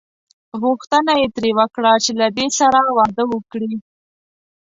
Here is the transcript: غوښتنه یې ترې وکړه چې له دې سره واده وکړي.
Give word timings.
غوښتنه 0.61 1.11
یې 1.21 1.27
ترې 1.35 1.51
وکړه 1.59 1.91
چې 2.03 2.11
له 2.19 2.27
دې 2.37 2.47
سره 2.59 2.79
واده 2.97 3.23
وکړي. 3.31 3.73